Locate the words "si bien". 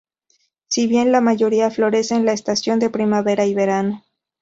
0.67-1.11